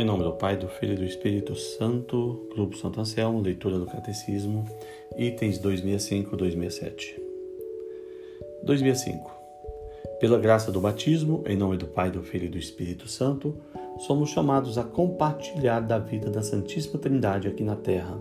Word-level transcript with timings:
Em 0.00 0.04
nome 0.04 0.24
do 0.24 0.32
Pai, 0.32 0.56
do 0.56 0.66
Filho 0.66 0.94
e 0.94 0.96
do 0.96 1.04
Espírito 1.04 1.54
Santo, 1.54 2.48
Grupo 2.54 2.74
Santo 2.74 2.98
Anselmo, 2.98 3.42
leitura 3.42 3.78
do 3.78 3.84
Catecismo, 3.84 4.64
itens 5.14 5.58
265 5.58 6.38
267. 6.38 7.20
265. 8.64 9.30
Pela 10.18 10.38
graça 10.38 10.72
do 10.72 10.80
batismo, 10.80 11.44
em 11.46 11.54
nome 11.54 11.76
do 11.76 11.86
Pai, 11.86 12.10
do 12.10 12.22
Filho 12.22 12.46
e 12.46 12.48
do 12.48 12.56
Espírito 12.56 13.06
Santo, 13.08 13.54
somos 13.98 14.30
chamados 14.30 14.78
a 14.78 14.84
compartilhar 14.84 15.80
da 15.80 15.98
vida 15.98 16.30
da 16.30 16.42
Santíssima 16.42 16.98
Trindade 16.98 17.46
aqui 17.46 17.62
na 17.62 17.76
terra, 17.76 18.18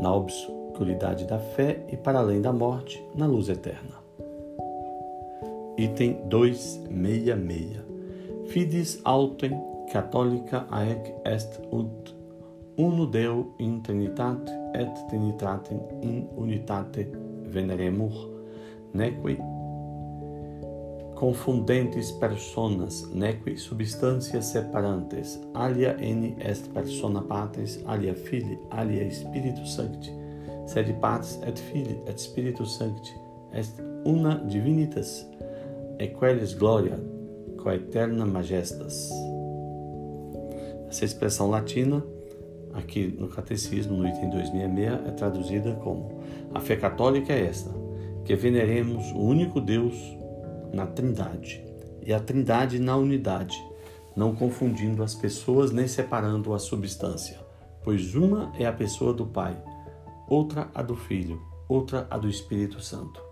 na 0.00 0.12
obscuridade 0.12 1.26
da 1.26 1.38
fé 1.38 1.78
e 1.92 1.96
para 1.96 2.18
além 2.18 2.42
da 2.42 2.52
morte, 2.52 3.00
na 3.14 3.24
luz 3.24 3.48
eterna. 3.48 4.02
Item 5.78 6.14
266. 6.28 7.86
Fides 8.48 9.00
autem 9.04 9.77
catholica 9.92 10.66
aec 10.70 11.14
est 11.24 11.60
ut 11.72 12.14
unu 12.78 13.06
Deo 13.06 13.54
in 13.58 13.80
Trinitate 13.82 14.50
et 14.74 14.92
Trinitatem 15.08 15.80
in 16.02 16.26
unitate 16.36 17.06
veneremur, 17.52 18.28
neque 18.94 19.38
confundentes 21.18 22.12
personas, 22.12 23.04
neque 23.12 23.56
substantias 23.56 24.52
separantes, 24.52 25.40
alia 25.54 25.96
eni 25.98 26.36
est 26.38 26.72
persona 26.72 27.20
patris, 27.20 27.80
alia 27.88 28.14
fili, 28.14 28.58
alia 28.70 29.10
Spiritus 29.10 29.74
Sancti, 29.74 30.12
sed 30.66 30.92
patris 31.00 31.40
et 31.44 31.58
fili 31.58 31.96
et 32.06 32.18
Spiritus 32.18 32.78
Sancti, 32.78 33.14
est 33.52 33.82
una 34.06 34.36
divinitas, 34.46 35.26
e 35.98 36.06
quelles 36.06 36.54
gloria, 36.56 37.00
coeterna 37.56 38.24
majestas. 38.24 39.10
Essa 40.88 41.04
expressão 41.04 41.50
latina, 41.50 42.02
aqui 42.72 43.14
no 43.18 43.28
Catecismo, 43.28 43.98
no 43.98 44.08
item 44.08 44.30
266, 44.30 45.06
é 45.06 45.10
traduzida 45.10 45.74
como: 45.74 46.22
A 46.54 46.60
fé 46.60 46.76
católica 46.76 47.32
é 47.32 47.44
esta, 47.44 47.70
que 48.24 48.34
veneremos 48.34 49.12
o 49.12 49.18
único 49.18 49.60
Deus 49.60 49.94
na 50.72 50.86
Trindade 50.86 51.62
e 52.02 52.12
a 52.12 52.18
Trindade 52.18 52.78
na 52.78 52.96
unidade, 52.96 53.62
não 54.16 54.34
confundindo 54.34 55.02
as 55.02 55.14
pessoas 55.14 55.70
nem 55.70 55.86
separando 55.86 56.54
a 56.54 56.58
substância, 56.58 57.38
pois 57.84 58.14
uma 58.14 58.50
é 58.58 58.64
a 58.64 58.72
pessoa 58.72 59.12
do 59.12 59.26
Pai, 59.26 59.62
outra 60.26 60.70
a 60.74 60.80
do 60.80 60.96
Filho, 60.96 61.38
outra 61.68 62.06
a 62.08 62.16
do 62.16 62.30
Espírito 62.30 62.80
Santo. 62.80 63.22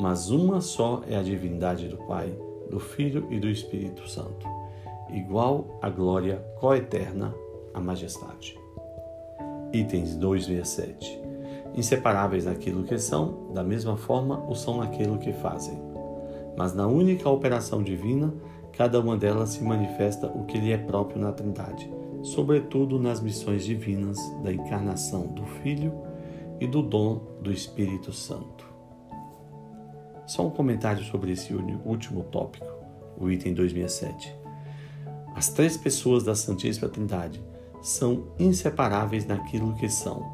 Mas 0.00 0.30
uma 0.30 0.62
só 0.62 1.02
é 1.06 1.16
a 1.16 1.22
divindade 1.22 1.86
do 1.86 1.98
Pai, 1.98 2.34
do 2.70 2.80
Filho 2.80 3.26
e 3.30 3.38
do 3.38 3.48
Espírito 3.48 4.08
Santo 4.08 4.63
igual 5.10 5.78
à 5.82 5.88
glória 5.88 6.44
coeterna, 6.58 7.34
à 7.72 7.80
majestade. 7.80 8.58
Itens 9.72 10.14
267. 10.16 11.20
Inseparáveis 11.74 12.44
naquilo 12.44 12.84
que 12.84 12.96
são, 12.98 13.52
da 13.52 13.64
mesma 13.64 13.96
forma 13.96 14.44
o 14.48 14.54
são 14.54 14.78
naquilo 14.78 15.18
que 15.18 15.32
fazem. 15.32 15.76
Mas 16.56 16.72
na 16.74 16.86
única 16.86 17.28
operação 17.28 17.82
divina, 17.82 18.32
cada 18.72 19.00
uma 19.00 19.16
delas 19.16 19.50
se 19.50 19.64
manifesta 19.64 20.28
o 20.28 20.44
que 20.44 20.58
lhe 20.58 20.72
é 20.72 20.78
próprio 20.78 21.20
na 21.20 21.32
Trindade, 21.32 21.92
sobretudo 22.22 22.98
nas 22.98 23.20
missões 23.20 23.64
divinas 23.64 24.18
da 24.42 24.52
encarnação 24.52 25.26
do 25.26 25.44
Filho 25.44 25.92
e 26.60 26.66
do 26.66 26.80
dom 26.80 27.20
do 27.42 27.50
Espírito 27.50 28.12
Santo. 28.12 28.72
Só 30.26 30.46
um 30.46 30.50
comentário 30.50 31.02
sobre 31.02 31.32
esse 31.32 31.52
último 31.84 32.22
tópico, 32.24 32.66
o 33.18 33.30
item 33.30 33.52
267. 33.52 34.43
As 35.34 35.48
três 35.48 35.76
pessoas 35.76 36.22
da 36.22 36.34
Santíssima 36.36 36.88
Trindade 36.88 37.42
são 37.82 38.28
inseparáveis 38.38 39.26
naquilo 39.26 39.74
que 39.74 39.88
são. 39.88 40.32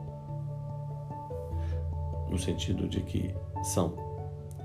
No 2.29 2.39
sentido 2.39 2.87
de 2.87 3.01
que 3.01 3.35
são 3.63 3.95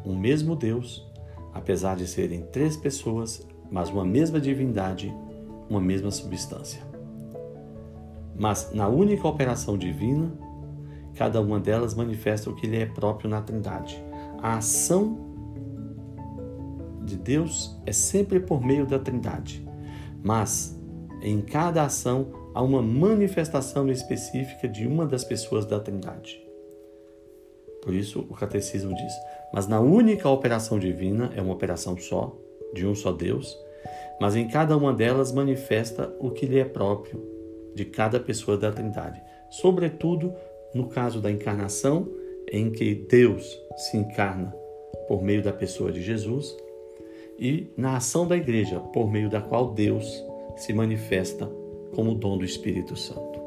um 0.06 0.14
mesmo 0.14 0.54
Deus, 0.54 1.10
apesar 1.54 1.96
de 1.96 2.06
serem 2.06 2.42
três 2.52 2.76
pessoas, 2.76 3.48
mas 3.72 3.90
uma 3.90 4.04
mesma 4.04 4.40
divindade, 4.40 5.12
uma 5.70 5.80
mesma 5.80 6.12
substância. 6.12 6.82
Mas 8.38 8.74
na 8.74 8.90
única 8.90 9.26
operação 9.26 9.78
divina, 9.78 10.34
cada 11.16 11.40
uma 11.40 11.62
delas 11.62 11.96
manifesta 11.96 12.50
o 12.50 12.56
que 12.56 12.68
lhe 12.68 12.78
é 12.78 12.86
próprio 12.86 13.30
na 13.30 13.42
Trindade. 13.42 14.04
A 14.44 14.58
ação 14.58 15.18
de 17.06 17.16
Deus 17.16 17.80
é 17.86 17.94
sempre 17.94 18.42
por 18.42 18.62
meio 18.62 18.86
da 18.86 19.00
Trindade 19.00 19.66
mas 20.26 20.76
em 21.22 21.40
cada 21.40 21.84
ação 21.84 22.34
há 22.56 22.62
uma 22.62 22.82
manifestação 22.82 23.88
específica 23.92 24.68
de 24.68 24.88
uma 24.88 25.06
das 25.06 25.24
pessoas 25.24 25.68
da 25.68 25.80
Trindade. 25.80 26.44
Por 27.84 27.94
isso 27.94 28.26
o 28.28 28.34
catecismo 28.34 28.96
diz: 28.96 29.14
mas 29.54 29.68
na 29.68 29.80
única 29.80 30.28
operação 30.28 30.80
divina 30.80 31.32
é 31.36 31.42
uma 31.42 31.54
operação 31.54 31.96
só, 31.96 32.36
de 32.74 32.88
um 32.88 32.96
só 32.96 33.12
Deus, 33.12 33.56
mas 34.20 34.36
em 34.36 34.48
cada 34.48 34.76
uma 34.76 34.92
delas 34.92 35.32
manifesta 35.32 36.12
o 36.20 36.32
que 36.32 36.48
lhe 36.48 36.58
é 36.58 36.66
próprio 36.66 37.24
de 37.76 37.86
cada 37.86 38.20
pessoa 38.20 38.58
da 38.58 38.72
Trindade, 38.72 39.22
sobretudo 39.52 40.34
no 40.74 40.88
caso 40.88 41.22
da 41.22 41.30
encarnação, 41.30 42.12
em 42.52 42.72
que 42.72 42.96
Deus 42.96 43.62
se 43.78 43.96
encarna 43.96 44.52
por 45.08 45.22
meio 45.22 45.44
da 45.44 45.54
pessoa 45.54 45.92
de 45.92 46.02
Jesus 46.02 46.58
e 47.38 47.68
na 47.78 47.98
ação 47.98 48.28
da 48.28 48.38
igreja, 48.38 48.80
por 48.80 49.12
meio 49.12 49.30
da 49.30 49.42
qual 49.42 49.74
Deus 49.74 50.24
se 50.56 50.74
manifesta 50.74 51.50
como 51.94 52.16
dom 52.16 52.38
do 52.38 52.46
Espírito 52.46 52.96
Santo. 52.96 53.40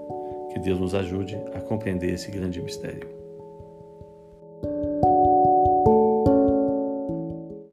Que 0.53 0.59
Deus 0.59 0.79
nos 0.79 0.95
ajude 0.95 1.37
a 1.55 1.61
compreender 1.61 2.13
esse 2.13 2.31
grande 2.31 2.61
mistério. 2.61 3.18